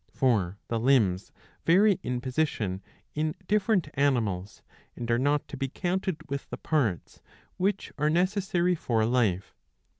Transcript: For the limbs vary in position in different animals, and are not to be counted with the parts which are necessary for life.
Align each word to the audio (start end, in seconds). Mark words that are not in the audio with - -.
For 0.15 0.57
the 0.67 0.79
limbs 0.79 1.31
vary 1.63 1.99
in 2.01 2.21
position 2.21 2.81
in 3.13 3.35
different 3.47 3.87
animals, 3.93 4.63
and 4.95 5.11
are 5.11 5.19
not 5.19 5.47
to 5.49 5.57
be 5.57 5.67
counted 5.67 6.27
with 6.27 6.49
the 6.49 6.57
parts 6.57 7.21
which 7.57 7.91
are 7.99 8.09
necessary 8.09 8.73
for 8.73 9.05
life. 9.05 9.53